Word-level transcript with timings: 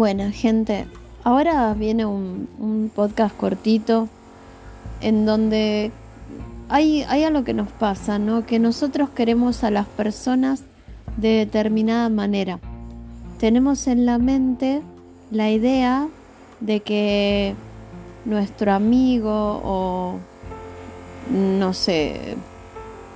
Bueno, 0.00 0.30
gente, 0.32 0.86
ahora 1.24 1.74
viene 1.74 2.06
un, 2.06 2.90
podcast 2.96 3.36
cortito 3.36 4.08
en 5.02 5.26
donde 5.26 5.92
hay, 6.70 7.02
hay 7.02 7.24
algo 7.24 7.44
que 7.44 7.52
nos 7.52 7.68
pasa, 7.68 8.18
¿no? 8.18 8.46
Que 8.46 8.58
nosotros 8.58 9.10
queremos 9.10 9.62
a 9.62 9.70
las 9.70 9.86
personas 9.86 10.64
de 11.18 11.28
determinada 11.32 12.08
manera. 12.08 12.60
Tenemos 13.38 13.86
en 13.88 14.06
la 14.06 14.16
mente 14.16 14.80
la 15.30 15.50
idea 15.50 16.08
de 16.60 16.80
que 16.80 17.54
nuestro 18.24 18.72
amigo 18.72 19.60
o 19.62 20.18
no 21.30 21.74
sé, 21.74 22.38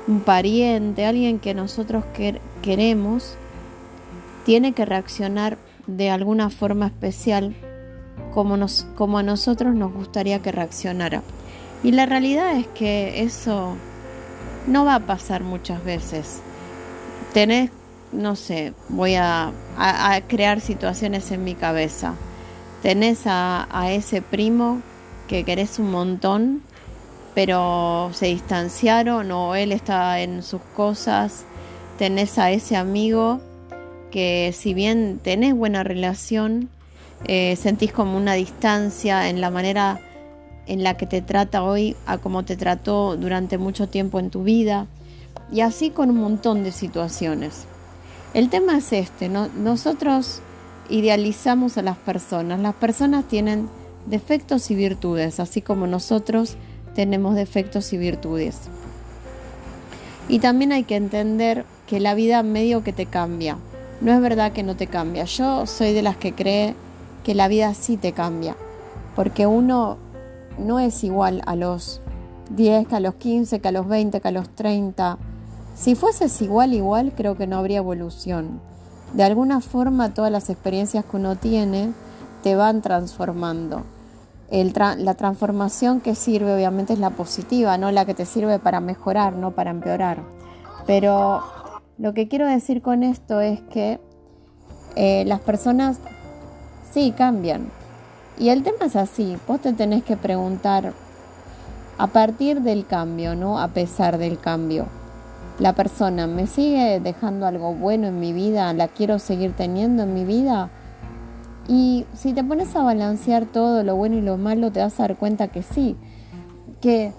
un 0.07 0.21
pariente, 0.21 1.07
alguien 1.07 1.39
que 1.39 1.55
nosotros 1.55 2.05
queremos, 2.61 3.37
tiene 4.45 4.75
que 4.75 4.85
reaccionar 4.85 5.57
de 5.87 6.11
alguna 6.11 6.51
forma 6.51 6.87
especial 6.87 7.55
como, 8.33 8.57
nos, 8.57 8.87
como 8.97 9.19
a 9.19 9.23
nosotros 9.23 9.75
nos 9.75 9.93
gustaría 9.93 10.41
que 10.41 10.53
reaccionara. 10.53 11.23
Y 11.83 11.93
la 11.93 12.07
realidad 12.07 12.57
es 12.57 12.67
que 12.69 13.23
eso 13.23 13.77
no 14.67 14.85
va 14.85 14.97
a 14.97 15.01
pasar 15.01 15.43
muchas 15.43 15.85
veces. 15.85 16.41
Tenés, 17.33 17.71
no 18.13 18.37
sé, 18.37 18.73
voy 18.89 19.17
a, 19.17 19.53
crear 20.29 20.61
situaciones 20.61 21.31
en 21.31 21.45
mi 21.45 21.55
cabeza. 21.55 22.15
Tenés 22.83 23.23
a, 23.27 23.67
ese 23.91 24.23
primo 24.23 24.81
que 25.29 25.45
querés 25.45 25.79
un 25.79 25.91
montón, 25.91 26.63
pero 27.35 28.11
se 28.13 28.27
distanciaron 28.27 29.31
o 29.33 29.55
él 29.55 29.73
está 29.73 30.21
en 30.21 30.43
sus 30.43 30.63
cosas. 30.75 31.45
Tenés 31.99 32.39
a 32.39 32.51
ese 32.51 32.77
amigo 32.77 33.41
que 34.15 34.55
si 34.57 34.75
bien 34.75 35.19
tenés 35.21 35.57
buena 35.57 35.83
relación, 35.83 36.69
eh, 37.25 37.57
sentís 37.57 37.91
como 37.91 38.17
una 38.17 38.35
distancia 38.35 39.29
en 39.29 39.41
la 39.41 39.51
manera 39.51 39.99
en 40.69 40.85
la 40.85 40.97
que 40.97 41.05
te 41.05 41.21
trata 41.21 41.65
hoy 41.65 41.97
a 42.07 42.19
como 42.19 42.45
te 42.45 42.57
trató 42.57 43.17
durante 43.17 43.59
mucho 43.59 43.89
tiempo 43.89 44.21
en 44.21 44.31
tu 44.31 44.45
vida 44.45 44.87
y 45.51 45.63
así 45.63 45.91
con 45.91 46.11
un 46.11 46.19
montón 46.19 46.63
de 46.63 46.71
situaciones. 46.71 47.65
El 48.35 48.51
tema 48.51 48.79
es 48.79 48.93
este, 48.93 49.29
nosotros 49.29 50.43
idealizamos 50.89 51.77
a 51.77 51.83
las 51.83 51.97
personas, 51.97 52.61
las 52.61 52.77
personas 52.77 53.27
tienen 53.27 53.69
defectos 54.07 54.71
y 54.71 54.77
virtudes, 54.77 55.41
así 55.41 55.61
como 55.61 55.89
nosotros 55.89 56.57
tenemos 56.95 57.35
defectos 57.35 57.93
y 57.93 57.99
virtudes. 57.99 58.61
Y 60.29 60.39
también 60.39 60.71
hay 60.71 60.85
que 60.85 60.95
entender 60.95 61.65
que 61.89 61.99
la 61.99 62.15
vida 62.15 62.45
medio 62.45 62.85
que 62.85 62.93
te 62.93 63.07
cambia. 63.07 63.59
No 64.05 64.13
es 64.13 64.21
verdad 64.21 64.53
que 64.53 64.63
no 64.63 64.77
te 64.77 64.87
cambia. 64.87 65.25
Yo 65.25 65.65
soy 65.65 65.95
de 65.95 66.03
las 66.03 66.19
que 66.19 66.35
cree 66.35 66.75
que 67.25 67.35
la 67.35 67.49
vida 67.49 67.73
sí 67.73 67.97
te 67.97 68.13
cambia. 68.13 68.55
Porque 69.17 69.47
uno 69.47 69.97
no 70.59 70.79
es 70.79 71.03
igual 71.05 71.41
a 71.47 71.57
los 71.57 72.03
10, 72.51 72.87
que 72.87 72.97
a 72.97 73.01
los 73.01 73.15
15, 73.15 73.61
que 73.61 73.69
a 73.69 73.73
los 73.73 73.89
20, 73.89 74.21
que 74.21 74.29
a 74.29 74.31
los 74.31 74.51
30. 74.51 75.17
Si 75.75 75.95
fueses 75.95 76.43
igual, 76.43 76.75
igual, 76.75 77.15
creo 77.17 77.39
que 77.39 77.47
no 77.47 77.57
habría 77.57 77.79
evolución. 77.79 78.61
De 79.15 79.23
alguna 79.23 79.63
forma 79.63 80.13
todas 80.13 80.31
las 80.31 80.51
experiencias 80.51 81.07
que 81.07 81.17
uno 81.17 81.37
tiene 81.37 81.95
te 82.43 82.57
van 82.57 82.83
transformando. 82.83 83.85
la 84.51 85.15
transformación 85.15 86.03
que 86.03 86.15
sirve 86.15 86.55
obviamente 86.55 86.93
es 86.93 86.99
la 86.99 87.09
positiva, 87.09 87.79
no 87.79 87.91
la 87.91 88.05
que 88.05 88.13
te 88.13 88.27
sirve 88.27 88.59
para 88.59 88.81
mejorar, 88.81 89.33
no 89.33 89.53
para 89.53 89.71
empeorar. 89.71 90.19
Pero 90.87 91.43
lo 91.99 92.15
que 92.15 92.29
quiero 92.29 92.47
decir 92.47 92.83
con 92.83 93.03
esto 93.03 93.41
es 93.41 93.61
que 93.61 94.01
eh, 94.97 95.25
las 95.27 95.41
personas 95.41 95.99
sí 96.93 97.13
cambian. 97.17 97.69
Y 98.39 98.49
el 98.49 98.65
tema 98.65 98.87
es 98.87 98.97
así, 98.97 99.37
vos 99.47 99.61
te 99.61 99.73
tenés 99.73 100.03
que 100.03 100.17
preguntar 100.17 100.93
a 101.99 102.07
partir 102.09 102.63
del 102.63 102.87
cambio, 102.87 103.37
¿no? 103.37 103.61
A 103.61 103.69
pesar 103.69 104.19
del 104.19 104.41
cambio. 104.41 104.87
La 105.61 105.73
persona 105.73 106.27
me 106.27 106.49
sigue 106.49 106.99
dejando 106.99 107.47
algo 107.47 107.75
bueno 107.75 108.09
en 108.09 108.19
mi 108.19 108.33
vida, 108.33 108.73
la 108.73 108.89
quiero 108.89 109.21
seguir 109.21 109.53
teniendo 109.53 110.03
en 110.03 110.15
mi 110.15 110.25
vida. 110.25 110.71
Y 111.69 112.07
si 112.13 112.33
te 112.33 112.43
pones 112.43 112.75
a 112.75 112.83
balancear 112.83 113.47
todo 113.47 113.85
lo 113.85 113.95
bueno 113.95 114.17
y 114.17 114.21
lo 114.21 114.37
malo, 114.37 114.73
te 114.73 114.81
vas 114.81 114.99
a 114.99 115.05
dar 115.05 115.17
cuenta 115.17 115.49
que 115.49 115.63
sí, 115.63 115.97
que 116.81 117.13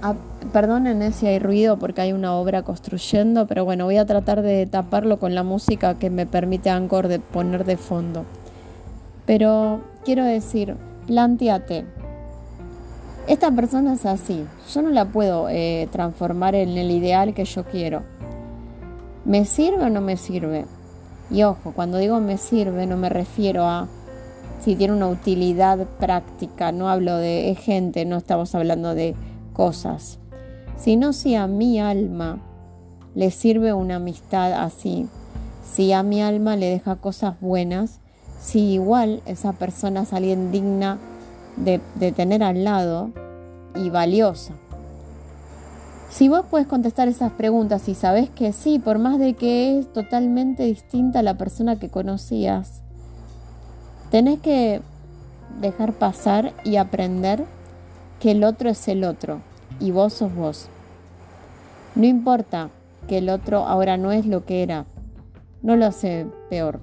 Ah, 0.00 0.14
perdonen 0.52 1.12
si 1.12 1.26
hay 1.26 1.40
ruido 1.40 1.76
porque 1.76 2.00
hay 2.00 2.12
una 2.12 2.34
obra 2.34 2.62
construyendo, 2.62 3.48
pero 3.48 3.64
bueno, 3.64 3.84
voy 3.84 3.96
a 3.96 4.06
tratar 4.06 4.42
de 4.42 4.64
taparlo 4.66 5.18
con 5.18 5.34
la 5.34 5.42
música 5.42 5.98
que 5.98 6.08
me 6.08 6.24
permite 6.24 6.70
Anchor 6.70 7.08
de 7.08 7.18
poner 7.18 7.64
de 7.64 7.76
fondo. 7.76 8.24
Pero 9.26 9.80
quiero 10.04 10.24
decir, 10.24 10.76
planteate, 11.08 11.84
esta 13.26 13.50
persona 13.50 13.94
es 13.94 14.06
así, 14.06 14.46
yo 14.72 14.82
no 14.82 14.90
la 14.90 15.06
puedo 15.06 15.48
eh, 15.48 15.88
transformar 15.90 16.54
en 16.54 16.78
el 16.78 16.92
ideal 16.92 17.34
que 17.34 17.44
yo 17.44 17.64
quiero. 17.64 18.02
¿Me 19.24 19.44
sirve 19.44 19.82
o 19.82 19.90
no 19.90 20.00
me 20.00 20.16
sirve? 20.16 20.64
Y 21.28 21.42
ojo, 21.42 21.72
cuando 21.72 21.98
digo 21.98 22.20
me 22.20 22.38
sirve 22.38 22.86
no 22.86 22.96
me 22.96 23.08
refiero 23.08 23.64
a 23.64 23.88
si 24.64 24.76
tiene 24.76 24.94
una 24.94 25.08
utilidad 25.08 25.86
práctica, 25.98 26.70
no 26.70 26.88
hablo 26.88 27.16
de 27.16 27.56
gente, 27.60 28.04
no 28.04 28.16
estamos 28.16 28.54
hablando 28.54 28.94
de 28.94 29.14
cosas, 29.58 30.20
sino 30.76 31.12
si 31.12 31.34
a 31.34 31.48
mi 31.48 31.80
alma 31.80 32.38
le 33.16 33.32
sirve 33.32 33.72
una 33.72 33.96
amistad 33.96 34.52
así, 34.52 35.08
si 35.64 35.92
a 35.92 36.04
mi 36.04 36.22
alma 36.22 36.54
le 36.54 36.66
deja 36.66 36.94
cosas 36.94 37.40
buenas, 37.40 37.98
si 38.40 38.60
igual 38.74 39.20
esa 39.26 39.52
persona 39.52 40.02
es 40.02 40.12
alguien 40.12 40.52
digna 40.52 40.98
de, 41.56 41.80
tener 42.12 42.44
al 42.44 42.62
lado 42.62 43.10
y 43.74 43.90
valiosa. 43.90 44.54
Si 46.08 46.28
vos 46.28 46.44
puedes 46.48 46.68
contestar 46.68 47.08
esas 47.08 47.32
preguntas 47.32 47.88
y 47.88 47.96
sabes 47.96 48.30
que 48.30 48.52
sí, 48.52 48.78
por 48.78 49.00
más 49.00 49.18
de 49.18 49.34
que 49.34 49.80
es 49.80 49.92
totalmente 49.92 50.62
distinta 50.62 51.18
a 51.18 51.24
la 51.24 51.36
persona 51.36 51.80
que 51.80 51.88
conocías, 51.88 52.82
tenés 54.12 54.38
que 54.38 54.82
dejar 55.60 55.94
pasar 55.94 56.52
y 56.62 56.76
aprender 56.76 57.44
que 58.20 58.32
el 58.32 58.44
otro 58.44 58.70
es 58.70 58.88
el 58.88 59.04
otro 59.04 59.40
y 59.80 59.90
vos 59.90 60.14
sos 60.14 60.34
vos. 60.34 60.68
No 61.94 62.06
importa 62.06 62.70
que 63.06 63.18
el 63.18 63.28
otro 63.28 63.66
ahora 63.66 63.96
no 63.96 64.12
es 64.12 64.26
lo 64.26 64.44
que 64.44 64.62
era, 64.62 64.86
no 65.62 65.76
lo 65.76 65.86
hace 65.86 66.26
peor. 66.50 66.80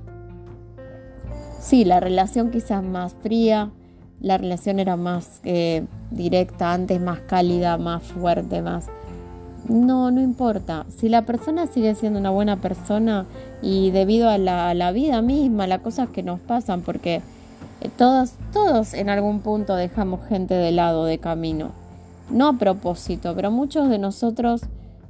Sí, 1.60 1.86
la 1.86 2.00
relación 2.00 2.52
quizás 2.52 2.84
más 2.84 3.16
fría, 3.22 3.72
la 4.20 4.38
relación 4.38 4.80
era 4.80 4.96
más 4.96 5.40
eh, 5.44 5.86
directa, 6.12 6.74
antes 6.74 7.02
más 7.02 7.20
cálida, 7.22 7.78
más 7.78 8.04
fuerte, 8.04 8.62
más... 8.62 8.88
No, 9.68 10.12
no 10.12 10.22
importa. 10.22 10.86
Si 10.96 11.10
la 11.10 11.24
persona 11.24 11.66
sigue 11.66 11.96
siendo 11.96 12.20
una 12.20 12.30
buena 12.30 12.62
persona 12.62 13.26
y 13.64 13.90
debido 13.90 14.30
a 14.30 14.38
la, 14.38 14.70
a 14.70 14.74
la 14.76 14.92
vida 14.92 15.24
misma, 15.24 15.66
las 15.66 15.80
cosas 15.82 16.10
que 16.10 16.22
nos 16.22 16.40
pasan, 16.40 16.82
porque 16.82 17.22
todos, 17.90 18.34
todos 18.54 18.94
en 18.94 19.10
algún 19.10 19.42
punto 19.42 19.76
dejamos 19.76 20.26
gente 20.28 20.54
de 20.54 20.72
lado, 20.72 21.06
de 21.06 21.18
camino 21.18 21.86
no 22.30 22.48
a 22.48 22.54
propósito, 22.54 23.34
pero 23.36 23.52
muchos 23.52 23.90
de 23.90 24.00
nosotros 24.00 24.62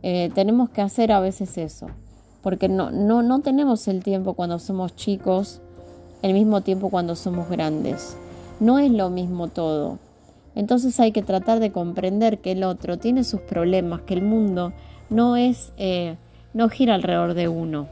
eh, 0.03 0.31
tenemos 0.33 0.69
que 0.69 0.81
hacer 0.81 1.11
a 1.11 1.19
veces 1.19 1.57
eso, 1.57 1.87
porque 2.41 2.69
no, 2.69 2.91
no, 2.91 3.23
no 3.23 3.39
tenemos 3.39 3.87
el 3.87 4.03
tiempo 4.03 4.33
cuando 4.33 4.59
somos 4.59 4.95
chicos, 4.95 5.61
el 6.21 6.33
mismo 6.33 6.61
tiempo 6.61 6.89
cuando 6.89 7.15
somos 7.15 7.49
grandes. 7.49 8.17
No 8.59 8.79
es 8.79 8.91
lo 8.91 9.09
mismo 9.09 9.49
todo. 9.49 9.99
Entonces 10.55 10.99
hay 10.99 11.11
que 11.11 11.21
tratar 11.21 11.59
de 11.59 11.71
comprender 11.71 12.39
que 12.39 12.53
el 12.53 12.63
otro 12.63 12.97
tiene 12.97 13.23
sus 13.23 13.41
problemas, 13.41 14.01
que 14.01 14.13
el 14.13 14.21
mundo 14.21 14.71
no 15.09 15.35
es, 15.35 15.73
eh, 15.77 16.15
no 16.53 16.69
gira 16.69 16.95
alrededor 16.95 17.33
de 17.33 17.49
uno. 17.49 17.87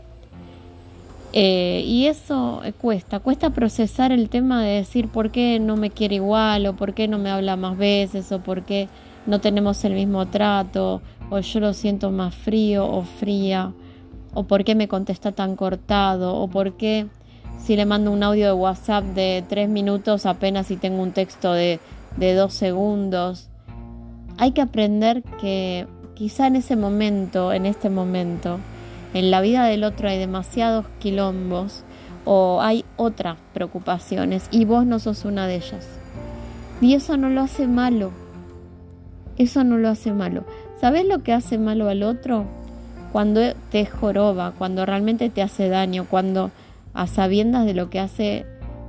Eh, 1.36 1.84
y 1.88 2.06
eso 2.06 2.62
cuesta, 2.80 3.20
cuesta 3.20 3.50
procesar 3.50 4.12
el 4.12 4.30
tema 4.30 4.64
de 4.64 4.76
decir 4.76 5.08
por 5.10 5.32
qué 5.32 5.60
no 5.60 5.76
me 5.76 5.90
quiere 5.90 6.16
igual, 6.16 6.68
o 6.68 6.76
por 6.76 6.94
qué 6.94 7.08
no 7.08 7.18
me 7.18 7.32
habla 7.32 7.56
más 7.56 7.76
veces, 7.76 8.32
o 8.32 8.40
por 8.40 8.64
qué 8.64 8.88
no 9.26 9.42
tenemos 9.42 9.84
el 9.84 9.94
mismo 9.94 10.28
trato, 10.28 11.02
o 11.32 11.40
yo 11.40 11.60
lo 11.60 11.74
siento 11.74 12.12
más 12.12 12.36
frío 12.36 12.86
o 12.86 13.02
fría, 13.02 13.74
o 14.36 14.44
por 14.44 14.64
qué 14.64 14.76
me 14.76 14.88
contesta 14.88 15.32
tan 15.32 15.56
cortado, 15.56 16.36
o 16.36 16.48
por 16.48 16.78
qué 16.78 17.08
si 17.58 17.76
le 17.76 17.88
mando 17.88 18.12
un 18.12 18.22
audio 18.22 18.46
de 18.46 18.54
WhatsApp 18.54 19.04
de 19.04 19.44
tres 19.48 19.70
minutos 19.70 20.28
apenas 20.28 20.68
si 20.68 20.78
tengo 20.78 21.02
un 21.02 21.14
texto 21.14 21.54
de, 21.54 21.80
de 22.18 22.36
dos 22.36 22.54
segundos. 22.54 23.50
Hay 24.38 24.52
que 24.52 24.62
aprender 24.62 25.24
que 25.42 25.88
quizá 26.14 26.46
en 26.46 26.58
ese 26.58 26.76
momento, 26.76 27.54
en 27.54 27.66
este 27.66 27.90
momento, 27.90 28.60
en 29.14 29.32
la 29.32 29.42
vida 29.42 29.66
del 29.66 29.84
otro 29.84 30.10
hay 30.10 30.18
demasiados 30.18 30.86
quilombos 31.00 31.84
o 32.26 32.62
hay 32.62 32.86
otras 32.96 33.38
preocupaciones 33.54 34.48
y 34.52 34.66
vos 34.66 34.86
no 34.86 35.00
sos 35.00 35.26
una 35.26 35.48
de 35.48 35.56
ellas. 35.56 35.88
Y 36.82 36.96
eso 36.96 37.18
no 37.18 37.30
lo 37.30 37.42
hace 37.42 37.68
malo 37.68 38.12
eso 39.38 39.64
no 39.64 39.78
lo 39.78 39.90
hace 39.90 40.12
malo. 40.12 40.44
¿Sabes 40.80 41.06
lo 41.06 41.24
que 41.24 41.34
hace 41.34 41.58
malo 41.58 41.90
al 41.90 42.04
otro? 42.04 42.46
Cuando 43.12 43.42
te 43.72 43.86
joroba, 43.86 44.54
cuando 44.58 44.86
realmente 44.86 45.30
te 45.30 45.42
hace 45.42 45.70
daño, 45.70 46.06
cuando 46.10 46.52
a 46.94 47.08
sabiendas 47.08 47.66
de 47.66 47.74
lo 47.74 47.90
que 47.90 48.00
hace 48.00 48.46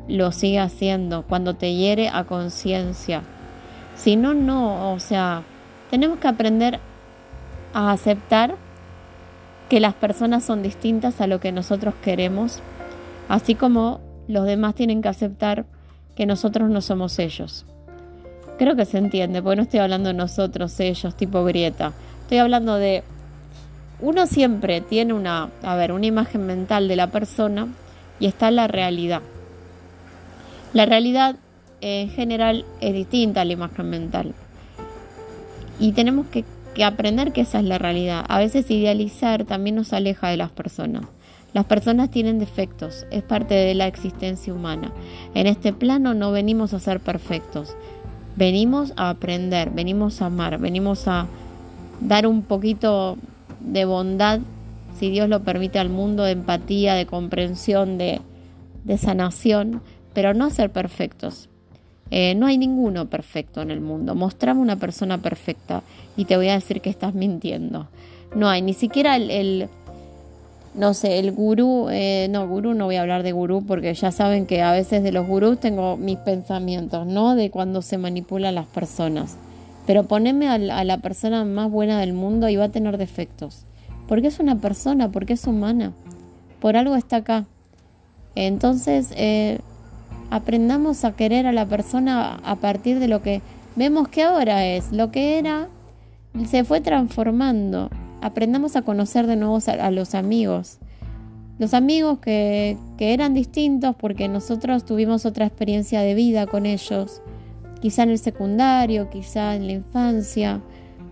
lo 0.09 0.33
sigue 0.33 0.59
haciendo, 0.59 1.23
cuando 1.23 1.55
te 1.55 1.75
hiere 1.75 2.09
a 2.09 2.25
conciencia. 2.25 3.23
Si 3.97 4.17
no, 4.17 4.35
no, 4.35 4.93
o 4.93 4.99
sea, 4.99 5.43
tenemos 5.91 6.19
que 6.19 6.29
aprender 6.29 6.81
a 7.73 7.93
aceptar 7.93 8.57
que 9.75 9.81
las 9.81 9.95
personas 9.95 10.45
son 10.45 10.63
distintas 10.63 11.21
a 11.21 11.27
lo 11.27 11.41
que 11.41 11.51
nosotros 11.51 11.95
queremos, 12.01 12.61
así 13.29 13.57
como 13.57 14.01
los 14.29 14.47
demás 14.47 14.77
tienen 14.77 15.03
que 15.03 15.09
aceptar 15.09 15.67
que 16.15 16.27
nosotros 16.27 16.71
no 16.71 16.81
somos 16.81 17.19
ellos. 17.19 17.67
Creo 18.57 18.77
que 18.77 18.85
se 18.85 18.99
entiende, 18.99 19.43
porque 19.43 19.57
no 19.57 19.63
estoy 19.63 19.81
hablando 19.81 20.11
de 20.11 20.15
nosotros, 20.15 20.79
ellos, 20.79 21.17
tipo 21.17 21.43
grieta. 21.43 21.93
Estoy 22.23 22.39
hablando 22.39 22.77
de 22.77 23.03
uno 23.99 24.29
siempre 24.29 24.81
tiene 24.81 25.13
una, 25.13 25.51
a 25.65 25.75
ver, 25.75 25.91
una 25.91 26.07
imagen 26.07 26.47
mental 26.47 26.87
de 26.87 26.95
la 26.95 27.09
persona 27.09 27.67
y 28.21 28.27
está 28.27 28.53
la 28.53 28.69
realidad. 28.69 29.23
La 30.73 30.87
realidad 30.87 31.35
en 31.81 32.11
general 32.11 32.65
es 32.81 32.95
distinta 32.95 33.41
a 33.41 33.45
la 33.45 33.55
imagen 33.55 33.91
mental. 33.91 34.35
Y 35.81 35.91
tenemos 35.91 36.27
que, 36.29 36.45
que 36.75 36.85
aprender 36.85 37.33
que 37.33 37.43
esa 37.43 37.59
es 37.59 37.65
la 37.65 37.79
realidad. 37.79 38.25
A 38.29 38.39
veces 38.39 38.71
idealizar 38.71 39.45
también 39.45 39.77
nos 39.77 39.93
aleja 39.93 40.29
de 40.29 40.37
las 40.37 40.51
personas. 40.51 41.05
Las 41.55 41.67
personas 41.67 42.11
tienen 42.11 42.41
defectos, 42.41 43.07
es 43.13 43.23
parte 43.23 43.55
de 43.55 43.75
la 43.75 43.87
existencia 43.87 44.53
humana. 44.53 44.93
En 45.35 45.47
este 45.47 45.73
plano 45.73 46.13
no 46.13 46.33
venimos 46.33 46.75
a 46.75 46.81
ser 46.81 46.99
perfectos, 46.99 47.77
venimos 48.35 48.93
a 48.97 49.11
aprender, 49.11 49.71
venimos 49.71 50.21
a 50.21 50.27
amar, 50.27 50.59
venimos 50.59 51.07
a 51.07 51.29
dar 52.01 52.27
un 52.27 52.43
poquito 52.43 53.17
de 53.61 53.85
bondad, 53.85 54.41
si 54.99 55.11
Dios 55.11 55.29
lo 55.29 55.45
permite, 55.45 55.79
al 55.79 55.91
mundo, 55.91 56.25
de 56.25 56.33
empatía, 56.33 56.95
de 56.95 57.07
comprensión, 57.07 57.99
de, 57.99 58.21
sanación, 58.99 59.81
pero 60.13 60.35
no 60.35 60.51
ser 60.51 60.71
perfectos. 60.71 61.49
Eh, 62.11 62.35
no 62.35 62.47
hay 62.47 62.59
ninguno 62.59 63.07
perfecto 63.07 63.63
en 63.63 63.71
el 63.71 63.81
mundo. 63.81 64.15
Mostrame 64.15 64.61
una 64.61 64.77
persona 64.77 65.19
perfecta 65.19 65.83
y 66.17 66.27
te 66.27 66.37
voy 66.37 66.49
a 66.49 66.55
decir 66.55 66.81
que 66.81 66.91
estás 66.91 67.15
mintiendo. 67.15 67.89
No 68.35 68.49
hay, 68.49 68.63
ni 68.63 68.75
siquiera 68.75 69.17
el, 69.17 69.69
no 70.75 70.93
sé, 70.93 71.19
el 71.19 71.33
gurú, 71.33 71.89
eh, 71.91 72.29
no, 72.31 72.47
gurú 72.49 72.75
no 72.75 72.87
voy 72.87 72.97
a 72.97 73.03
hablar 73.03 73.23
de 73.23 73.33
gurú 73.33 73.65
porque 73.65 73.95
ya 73.95 74.11
saben 74.11 74.47
que 74.47 74.63
a 74.63 74.73
veces 74.73 75.03
de 75.03 75.13
los 75.13 75.27
gurús 75.27 75.61
tengo 75.61 75.97
mis 75.97 76.19
pensamientos, 76.19 77.07
¿no? 77.07 77.35
De 77.35 77.51
cuando 77.51 77.81
se 77.81 77.97
manipulan 77.97 78.57
las 78.57 78.67
personas. 78.67 79.37
Pero 79.87 80.05
poneme 80.05 80.49
a, 80.49 80.59
la 80.59 80.99
persona 80.99 81.45
más 81.45 81.71
buena 81.71 82.01
del 82.01 82.13
mundo 82.13 82.49
y 82.49 82.57
va 82.57 82.65
a 82.65 82.69
tener 82.71 82.99
defectos. 82.99 83.67
Porque 84.09 84.29
es 84.29 84.41
una 84.41 84.57
persona, 84.57 85.13
porque 85.13 85.35
es 85.35 85.47
humana. 85.47 85.93
Por 86.61 86.77
algo 86.77 86.97
está 86.97 87.17
acá. 87.17 87.45
Entonces, 88.35 89.13
eh, 89.17 89.61
aprendamos 90.31 91.05
a 91.05 91.13
querer 91.13 91.47
a 91.47 91.53
la 91.53 91.67
persona 91.67 92.41
a 92.45 92.57
partir 92.57 92.99
de 92.99 93.09
lo 93.09 93.23
que 93.23 93.43
vemos 93.77 94.09
que 94.09 94.23
ahora 94.23 94.67
es. 94.67 94.93
Lo 94.93 95.11
que 95.11 95.39
era 95.39 95.69
se 96.47 96.65
fue 96.65 96.81
transformando. 96.81 97.91
Aprendamos 98.21 98.77
a 98.77 98.83
conocer 98.83 99.27
de 99.27 99.37
nuevo 99.37 99.59
a, 99.67 99.91
los 99.91 100.15
amigos. 100.15 100.79
Los 101.59 101.75
amigos 101.75 102.19
que, 102.19 102.77
que 102.99 103.15
eran 103.15 103.35
distintos 103.35 103.95
porque 103.97 104.29
nosotros 104.29 104.85
tuvimos 104.85 105.25
otra 105.27 105.47
experiencia 105.47 106.01
de 106.01 106.15
vida 106.15 106.47
con 106.47 106.67
ellos 106.67 107.23
quizá 107.85 108.05
en 108.05 108.09
el 108.09 108.19
secundario, 108.19 109.11
quizá 109.11 109.55
en 109.55 109.67
la 109.67 109.75
infancia, 109.75 110.63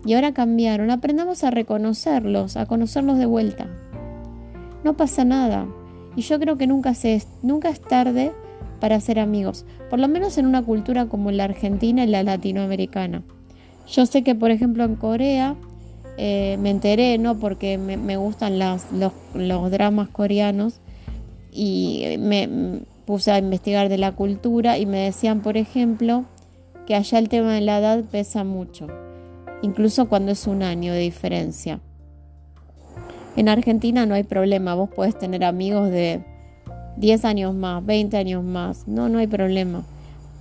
y 0.06 0.14
ahora 0.14 0.32
cambiaron. 0.32 0.90
Aprendamos 0.90 1.44
a 1.44 1.50
reconocerlos, 1.50 2.56
a 2.56 2.64
conocerlos 2.64 3.18
de 3.18 3.26
vuelta. 3.26 3.66
No 4.82 4.96
pasa 4.96 5.22
nada. 5.26 5.66
Y 6.16 6.22
yo 6.22 6.40
creo 6.40 6.56
que 6.56 6.66
nunca, 6.66 6.94
se, 6.94 7.22
nunca 7.42 7.68
es 7.68 7.78
tarde 7.78 8.32
para 8.82 8.98
ser 8.98 9.20
amigos, 9.20 9.64
por 9.90 10.00
lo 10.00 10.08
menos 10.08 10.38
en 10.38 10.46
una 10.46 10.60
cultura 10.60 11.06
como 11.06 11.30
la 11.30 11.44
argentina 11.44 12.02
y 12.02 12.08
la 12.08 12.24
latinoamericana. 12.24 13.22
Yo 13.86 14.06
sé 14.06 14.24
que, 14.24 14.34
por 14.34 14.50
ejemplo, 14.50 14.82
en 14.82 14.96
Corea, 14.96 15.54
eh, 16.16 16.58
me 16.60 16.70
enteré, 16.70 17.16
¿no? 17.16 17.38
Porque 17.38 17.78
me, 17.78 18.16
gustan 18.16 18.58
los, 18.58 18.82
los, 19.34 19.70
dramas 19.70 20.08
coreanos 20.08 20.80
y 21.52 22.16
me 22.18 22.80
puse 23.04 23.30
a 23.30 23.38
investigar 23.38 23.88
de 23.88 23.98
la 23.98 24.16
cultura 24.16 24.78
y 24.78 24.86
me 24.86 24.98
decían, 24.98 25.42
por 25.42 25.56
ejemplo, 25.56 26.24
que 26.84 26.96
allá 26.96 27.20
el 27.20 27.28
tema 27.28 27.54
de 27.54 27.60
la 27.60 27.78
edad 27.78 28.02
pesa 28.02 28.42
mucho, 28.42 28.88
incluso 29.62 30.08
cuando 30.08 30.32
es 30.32 30.48
un 30.48 30.64
año 30.64 30.92
de 30.92 30.98
diferencia. 30.98 31.78
En 33.36 33.48
Argentina 33.48 34.06
no 34.06 34.14
hay 34.16 34.24
problema, 34.24 34.74
vos 34.74 34.90
podés 34.90 35.16
tener 35.16 35.44
amigos 35.44 35.88
de 35.88 36.31
10 36.96 37.24
años 37.24 37.54
más, 37.54 37.84
20 37.84 38.16
años 38.16 38.44
más, 38.44 38.86
no, 38.86 39.08
no 39.08 39.18
hay 39.18 39.26
problema. 39.26 39.82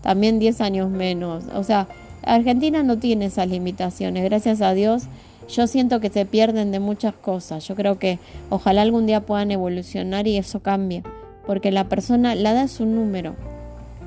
También 0.02 0.40
10 0.40 0.62
años 0.62 0.90
menos. 0.90 1.44
O 1.54 1.64
sea, 1.64 1.88
Argentina 2.24 2.84
no 2.84 2.98
tiene 2.98 3.26
esas 3.26 3.48
limitaciones, 3.48 4.24
gracias 4.24 4.62
a 4.62 4.74
Dios. 4.74 5.04
Yo 5.50 5.68
siento 5.68 6.00
que 6.00 6.10
se 6.10 6.26
pierden 6.26 6.72
de 6.72 6.80
muchas 6.80 7.14
cosas. 7.14 7.68
Yo 7.68 7.76
creo 7.76 8.00
que 8.00 8.20
ojalá 8.50 8.82
algún 8.84 9.06
día 9.06 9.22
puedan 9.22 9.52
evolucionar 9.52 10.28
y 10.28 10.38
eso 10.38 10.62
cambie. 10.62 11.04
Porque 11.46 11.72
la 11.72 11.90
persona, 11.90 12.36
la 12.36 12.52
edad 12.52 12.64
es 12.64 12.80
un 12.80 12.96
número. 12.96 13.36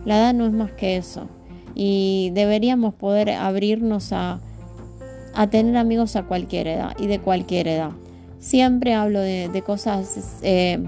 La 0.05 0.17
edad 0.19 0.35
no 0.35 0.47
es 0.47 0.52
más 0.52 0.73
que 0.73 0.97
eso 0.97 1.29
y 1.75 2.31
deberíamos 2.35 2.94
poder 2.94 3.31
abrirnos 3.31 4.12
a, 4.12 4.40
a 5.35 5.47
tener 5.49 5.76
amigos 5.76 6.17
a 6.17 6.23
cualquier 6.23 6.69
edad 6.69 6.93
y 6.99 7.06
de 7.06 7.19
cualquier 7.19 7.69
edad. 7.69 7.90
Siempre 8.38 8.94
hablo 8.94 9.20
de, 9.20 9.62
cosas 9.67 10.38
eh, 10.43 10.85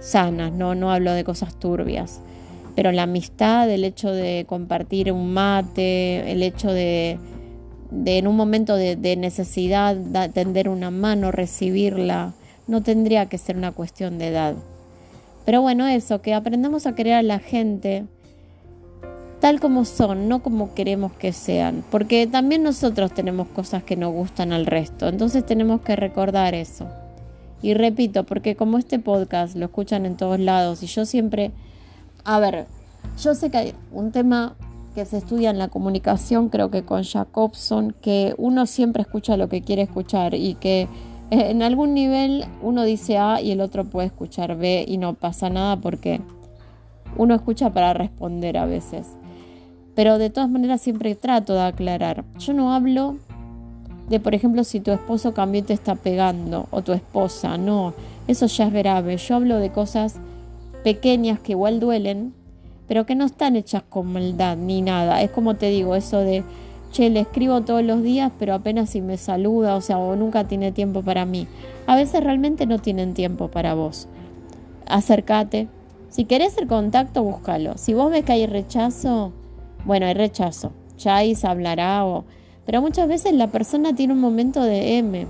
sanas, 0.00 0.52
¿no? 0.52 0.74
no 0.74 0.92
hablo 0.92 1.12
de 1.12 1.24
cosas 1.24 1.58
turbias. 1.58 2.20
Pero 2.74 2.92
la 2.92 3.04
amistad, 3.04 3.70
el 3.70 3.84
hecho 3.84 4.10
de 4.10 4.44
compartir 4.46 5.10
un 5.10 5.32
mate, 5.32 6.30
el 6.30 6.42
hecho 6.42 6.70
de, 6.70 7.18
en 8.04 8.26
un 8.26 8.36
momento 8.36 8.76
de, 8.76 8.96
de 8.96 9.16
necesidad 9.16 9.96
tender 10.32 10.68
una 10.68 10.90
mano, 10.90 11.32
recibirla, 11.32 12.34
no 12.66 12.82
tendría 12.82 13.26
que 13.26 13.38
ser 13.38 13.56
una 13.56 13.72
cuestión 13.72 14.18
de 14.18 14.28
edad. 14.28 14.54
Pero 15.46 15.62
bueno, 15.62 15.86
eso, 15.86 16.20
que 16.20 16.34
aprendamos 16.34 16.86
a 16.86 16.94
querer 16.94 17.14
a 17.14 17.22
la 17.22 17.38
gente 17.38 18.04
tal 19.40 19.60
como 19.60 19.84
son, 19.84 20.28
no 20.28 20.42
como 20.42 20.74
queremos 20.74 21.12
que 21.12 21.32
sean, 21.32 21.84
porque 21.90 22.26
también 22.26 22.62
nosotros 22.62 23.12
tenemos 23.12 23.48
cosas 23.48 23.84
que 23.84 23.96
nos 23.96 24.12
gustan 24.12 24.52
al 24.52 24.66
resto, 24.66 25.08
entonces 25.08 25.44
tenemos 25.44 25.82
que 25.82 25.94
recordar 25.94 26.54
eso. 26.54 26.88
Y 27.62 27.74
repito, 27.74 28.24
porque 28.24 28.56
como 28.56 28.78
este 28.78 28.98
podcast 28.98 29.56
lo 29.56 29.66
escuchan 29.66 30.06
en 30.06 30.16
todos 30.16 30.38
lados 30.38 30.82
y 30.82 30.86
yo 30.86 31.04
siempre, 31.04 31.52
a 32.24 32.38
ver, 32.38 32.66
yo 33.22 33.34
sé 33.34 33.50
que 33.50 33.56
hay 33.56 33.74
un 33.92 34.12
tema 34.12 34.56
que 34.94 35.04
se 35.04 35.18
estudia 35.18 35.50
en 35.50 35.58
la 35.58 35.68
comunicación, 35.68 36.48
creo 36.48 36.70
que 36.70 36.82
con 36.82 37.02
Jacobson, 37.02 37.94
que 38.00 38.34
uno 38.38 38.66
siempre 38.66 39.02
escucha 39.02 39.36
lo 39.36 39.48
que 39.48 39.62
quiere 39.62 39.82
escuchar 39.82 40.34
y 40.34 40.54
que 40.54 40.88
en 41.30 41.62
algún 41.62 41.92
nivel 41.92 42.44
uno 42.62 42.84
dice 42.84 43.18
A 43.18 43.40
y 43.40 43.50
el 43.50 43.60
otro 43.60 43.84
puede 43.84 44.06
escuchar 44.06 44.56
B 44.56 44.84
y 44.86 44.98
no 44.98 45.14
pasa 45.14 45.50
nada 45.50 45.76
porque 45.76 46.20
uno 47.16 47.34
escucha 47.34 47.72
para 47.72 47.92
responder 47.94 48.56
a 48.58 48.66
veces. 48.66 49.06
Pero 49.94 50.18
de 50.18 50.30
todas 50.30 50.50
maneras 50.50 50.80
siempre 50.80 51.14
trato 51.14 51.54
de 51.54 51.62
aclarar. 51.62 52.24
Yo 52.38 52.52
no 52.52 52.74
hablo 52.74 53.16
de, 54.08 54.20
por 54.20 54.34
ejemplo, 54.34 54.62
si 54.64 54.80
tu 54.80 54.92
esposo 54.92 55.34
cambió 55.34 55.60
y 55.60 55.64
te 55.64 55.72
está 55.72 55.94
pegando, 55.96 56.66
o 56.70 56.82
tu 56.82 56.92
esposa, 56.92 57.58
no, 57.58 57.94
eso 58.28 58.46
ya 58.46 58.66
es 58.66 58.72
grave. 58.72 59.16
Yo 59.16 59.36
hablo 59.36 59.58
de 59.58 59.70
cosas 59.70 60.16
pequeñas 60.84 61.40
que 61.40 61.52
igual 61.52 61.80
duelen, 61.80 62.32
pero 62.86 63.06
que 63.06 63.16
no 63.16 63.24
están 63.24 63.56
hechas 63.56 63.82
con 63.88 64.12
maldad 64.12 64.56
ni 64.56 64.82
nada. 64.82 65.22
Es 65.22 65.30
como 65.30 65.56
te 65.56 65.70
digo, 65.70 65.96
eso 65.96 66.20
de, 66.20 66.44
che, 66.92 67.10
le 67.10 67.20
escribo 67.20 67.62
todos 67.62 67.82
los 67.82 68.02
días, 68.02 68.30
pero 68.38 68.54
apenas 68.54 68.90
si 68.90 69.00
me 69.00 69.16
saluda, 69.16 69.74
o 69.74 69.80
sea, 69.80 69.98
o 69.98 70.14
nunca 70.14 70.44
tiene 70.44 70.70
tiempo 70.70 71.02
para 71.02 71.24
mí. 71.24 71.48
A 71.86 71.96
veces 71.96 72.22
realmente 72.22 72.66
no 72.66 72.78
tienen 72.78 73.14
tiempo 73.14 73.48
para 73.48 73.74
vos. 73.74 74.06
Acércate. 74.86 75.68
Si 76.10 76.24
querés 76.24 76.56
el 76.58 76.68
contacto, 76.68 77.24
búscalo. 77.24 77.76
Si 77.76 77.92
vos 77.92 78.10
ves 78.10 78.24
que 78.24 78.32
hay 78.32 78.46
rechazo, 78.46 79.32
bueno, 79.84 80.06
hay 80.06 80.14
rechazo, 80.14 80.70
ya 80.96 81.16
ahí 81.16 81.34
se 81.34 81.46
hablará, 81.46 82.04
o... 82.04 82.24
pero 82.66 82.82
muchas 82.82 83.08
veces 83.08 83.32
la 83.32 83.46
persona 83.46 83.94
tiene 83.94 84.12
un 84.12 84.20
momento 84.20 84.62
de 84.62 84.98
M. 84.98 85.26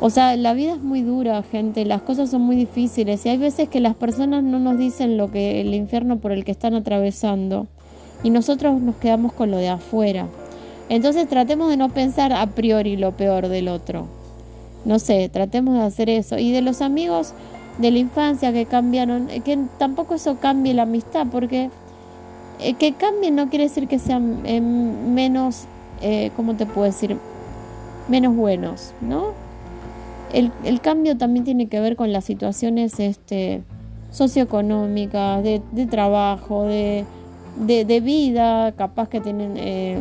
O 0.00 0.08
sea, 0.10 0.36
la 0.36 0.54
vida 0.54 0.74
es 0.74 0.82
muy 0.82 1.02
dura, 1.02 1.42
gente, 1.42 1.84
las 1.84 2.02
cosas 2.02 2.30
son 2.30 2.42
muy 2.42 2.56
difíciles 2.56 3.26
y 3.26 3.30
hay 3.30 3.38
veces 3.38 3.68
que 3.68 3.80
las 3.80 3.96
personas 3.96 4.42
no 4.42 4.58
nos 4.58 4.78
dicen 4.78 5.16
lo 5.16 5.30
que 5.30 5.60
el 5.60 5.74
infierno 5.74 6.18
por 6.18 6.32
el 6.32 6.44
que 6.44 6.52
están 6.52 6.74
atravesando 6.74 7.66
y 8.22 8.30
nosotros 8.30 8.80
nos 8.80 8.96
quedamos 8.96 9.32
con 9.32 9.50
lo 9.50 9.56
de 9.56 9.68
afuera. 9.68 10.28
Entonces 10.88 11.28
tratemos 11.28 11.68
de 11.68 11.76
no 11.76 11.88
pensar 11.88 12.32
a 12.32 12.46
priori 12.46 12.96
lo 12.96 13.16
peor 13.16 13.48
del 13.48 13.68
otro. 13.68 14.06
No 14.84 14.98
sé, 14.98 15.28
tratemos 15.28 15.74
de 15.74 15.82
hacer 15.82 16.08
eso. 16.08 16.38
Y 16.38 16.52
de 16.52 16.62
los 16.62 16.80
amigos 16.80 17.32
de 17.78 17.90
la 17.90 17.98
infancia 17.98 18.52
que 18.52 18.66
cambiaron, 18.66 19.26
que 19.44 19.58
tampoco 19.78 20.14
eso 20.14 20.38
cambie 20.38 20.74
la 20.74 20.82
amistad, 20.82 21.26
porque 21.30 21.70
eh, 22.60 22.74
que 22.74 22.92
cambien 22.94 23.34
no 23.34 23.50
quiere 23.50 23.64
decir 23.64 23.88
que 23.88 23.98
sean 23.98 24.42
eh, 24.44 24.60
menos, 24.60 25.66
eh, 26.00 26.30
¿cómo 26.36 26.54
te 26.54 26.66
puedo 26.66 26.86
decir? 26.86 27.16
Menos 28.08 28.34
buenos, 28.36 28.92
¿no? 29.00 29.32
El, 30.32 30.80
cambio 30.80 31.16
también 31.16 31.44
tiene 31.44 31.68
que 31.68 31.80
ver 31.80 31.96
con 31.96 32.12
las 32.12 32.24
situaciones 32.24 33.00
este, 33.00 33.62
socioeconómicas, 34.10 35.42
de, 35.42 35.60
trabajo, 35.90 36.64
de, 36.64 37.06
de, 37.56 38.00
vida, 38.00 38.72
capaz 38.72 39.08
que 39.08 39.20
tienen 39.20 39.54
eh, 39.56 39.98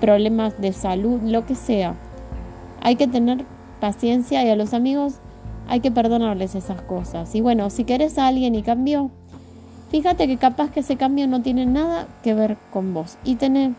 problemas 0.00 0.60
de 0.60 0.72
salud, 0.72 1.20
lo 1.22 1.46
que 1.46 1.54
sea. 1.54 1.94
Hay 2.80 2.96
que 2.96 3.06
tener 3.06 3.44
paciencia 3.80 4.44
y 4.44 4.48
a 4.48 4.56
los 4.56 4.74
amigos 4.74 5.20
hay 5.68 5.80
que 5.80 5.90
perdonarles 5.90 6.54
esas 6.54 6.82
cosas. 6.82 7.34
Y 7.34 7.40
bueno, 7.40 7.70
si 7.70 7.84
querés 7.84 8.18
a 8.18 8.26
alguien 8.26 8.54
y 8.54 8.62
cambió, 8.62 9.10
fíjate 9.90 10.26
que 10.26 10.36
capaz 10.36 10.70
que 10.70 10.80
ese 10.80 10.96
cambio 10.96 11.26
no 11.28 11.42
tiene 11.42 11.66
nada 11.66 12.08
que 12.22 12.34
ver 12.34 12.56
con 12.72 12.94
vos. 12.94 13.16
Y 13.24 13.36
tener, 13.36 13.72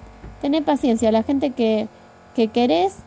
tener 0.44 0.66
paciencia. 0.66 1.10
La 1.14 1.24
gente 1.24 1.52
que, 1.52 1.88
que 2.36 2.50
querés, 2.50 2.98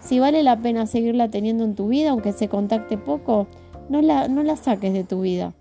si 0.00 0.20
vale 0.20 0.42
la 0.42 0.58
pena 0.58 0.86
seguirla 0.86 1.28
teniendo 1.28 1.64
en 1.64 1.74
tu 1.74 1.88
vida, 1.88 2.10
aunque 2.10 2.32
se 2.32 2.48
contacte 2.48 2.98
poco, 2.98 3.46
no 3.88 4.02
la, 4.02 4.28
no 4.28 4.42
la 4.42 4.56
saques 4.56 4.92
de 4.92 5.02
tu 5.02 5.22
vida. 5.22 5.54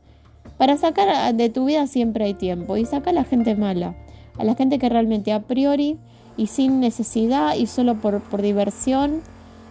Para 0.58 0.76
sacar 0.78 1.34
de 1.34 1.50
tu 1.50 1.66
vida 1.66 1.88
siempre 1.88 2.26
hay 2.26 2.34
tiempo 2.34 2.76
y 2.76 2.86
saca 2.86 3.12
a 3.12 3.14
la 3.14 3.24
gente 3.24 3.56
mala, 3.56 3.96
a 4.38 4.44
la 4.44 4.56
gente 4.56 4.78
que 4.78 4.90
realmente 4.90 5.32
a 5.32 5.40
priori 5.40 5.98
y 6.36 6.48
sin 6.48 6.82
necesidad 6.82 7.56
y 7.56 7.66
solo 7.66 7.96
por, 7.96 8.42
diversión 8.42 9.22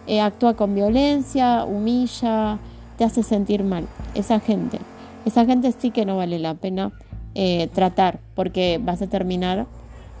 eh, 0.07 0.19
actúa 0.19 0.55
con 0.55 0.73
violencia, 0.73 1.63
humilla, 1.63 2.57
te 2.97 3.03
hace 3.03 3.21
sentir 3.21 3.63
mal. 3.63 3.87
Esa 4.15 4.39
gente, 4.39 4.79
esa 5.25 5.45
gente 5.45 5.71
sí 5.77 5.91
que 5.91 6.07
no 6.07 6.17
vale 6.17 6.39
la 6.39 6.55
pena 6.55 6.91
eh, 7.35 7.69
tratar 7.71 8.19
porque 8.33 8.79
vas 8.83 9.03
a 9.03 9.07
terminar 9.07 9.67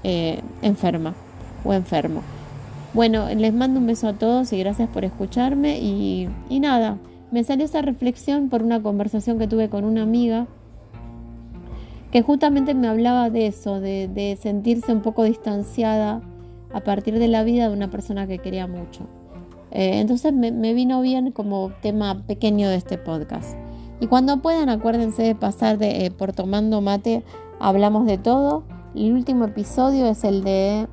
eh, 0.03 0.39
enferma 0.61 1.15
o 1.63 1.73
enfermo. 1.73 2.21
Bueno, 2.93 3.27
les 3.29 3.53
mando 3.53 3.79
un 3.79 3.87
beso 3.87 4.07
a 4.07 4.13
todos 4.13 4.51
y 4.53 4.59
gracias 4.59 4.89
por 4.89 5.05
escucharme 5.05 5.79
y, 5.79 6.29
y 6.49 6.59
nada, 6.59 6.97
me 7.31 7.43
salió 7.43 7.65
esa 7.65 7.81
reflexión 7.81 8.49
por 8.49 8.63
una 8.63 8.81
conversación 8.81 9.39
que 9.39 9.47
tuve 9.47 9.69
con 9.69 9.85
una 9.85 10.01
amiga 10.01 10.47
que 12.11 12.21
justamente 12.21 12.73
me 12.73 12.87
hablaba 12.87 13.29
de 13.29 13.47
eso, 13.47 13.79
de, 13.79 14.37
sentirse 14.41 14.91
un 14.91 15.01
poco 15.01 15.23
distanciada 15.23 16.21
a 16.73 16.81
partir 16.81 17.17
de 17.17 17.27
la 17.27 17.43
vida 17.43 17.69
de 17.69 17.73
una 17.73 17.89
persona 17.89 18.27
que 18.27 18.39
quería 18.39 18.67
mucho. 18.67 19.07
Eh, 19.71 19.99
entonces 20.01 20.33
me, 20.33 20.73
vino 20.73 21.01
bien 21.01 21.31
como 21.31 21.71
tema 21.81 22.23
pequeño 22.27 22.69
de 22.69 22.75
este 22.75 22.97
podcast. 22.97 23.55
Y 24.01 24.07
cuando 24.07 24.41
puedan, 24.41 24.67
acuérdense 24.67 25.23
de 25.23 25.35
pasar 25.35 25.77
de, 25.77 26.05
eh, 26.05 26.11
por 26.11 26.33
tomando 26.33 26.81
mate, 26.81 27.23
hablamos 27.59 28.05
de 28.05 28.17
todo. 28.17 28.63
El 28.93 29.13
último 29.13 29.45
episodio 29.45 30.07
es 30.07 30.25
el 30.25 30.43
de 30.43 30.87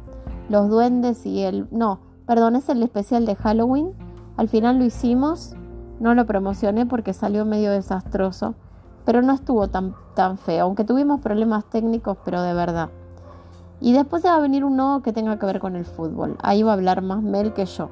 los 0.49 0.69
duendes 0.69 1.25
y 1.27 1.43
el... 1.43 1.69
No, 1.71 2.01
perdón, 2.27 2.57
es 2.57 2.69
el 2.69 2.83
especial 2.83 3.27
de 3.27 3.37
Halloween. 3.37 3.93
Al 4.37 4.49
final 4.49 4.79
lo 4.79 4.85
hicimos, 4.85 5.55
no 6.01 6.15
lo 6.15 6.27
promocioné 6.27 6.87
porque 6.87 7.13
salió 7.13 7.45
medio 7.45 7.71
desastroso 7.71 8.55
pero 9.09 9.23
no 9.23 9.33
estuvo 9.33 9.69
tan, 9.69 9.95
tan 10.15 10.37
feo, 10.37 10.67
aunque 10.67 10.85
tuvimos 10.85 11.23
problemas 11.23 11.65
técnicos, 11.71 12.19
pero 12.27 12.43
de 12.43 12.53
verdad. 12.53 12.91
Y 13.81 13.95
después 13.95 14.23
va 14.23 14.35
a 14.35 14.39
venir 14.39 14.67
uno 14.67 15.01
que 15.03 15.15
tenga 15.15 15.39
que 15.39 15.47
ver 15.47 15.61
con 15.61 15.77
el 15.77 15.87
fútbol. 15.87 16.37
Ahí 16.43 16.63
va 16.63 16.73
a 16.73 16.75
hablar 16.75 17.01
más 17.01 17.23
Mel 17.23 17.55
que 17.55 17.65
yo. 17.65 17.89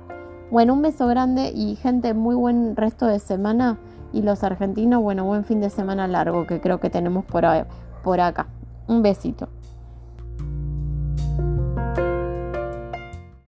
Bueno, 0.50 0.75
un 0.75 0.82
beso 0.82 1.06
grande 1.06 1.52
y 1.56 1.75
gente, 1.76 2.12
muy 2.12 2.34
buen 2.34 2.76
resto 2.76 3.06
de 3.06 3.18
semana. 3.18 3.78
Y 4.12 4.20
los 4.20 4.44
argentinos, 4.44 5.00
bueno, 5.00 5.25
buen 5.25 5.44
fin 5.44 5.62
de 5.62 5.70
semana 5.70 6.06
largo 6.06 6.46
que 6.46 6.60
creo 6.60 6.80
que 6.80 6.90
tenemos 6.90 7.25
por, 7.25 7.44
por 8.04 8.20
acá. 8.20 8.48
Un 8.86 9.00
besito. 9.00 9.48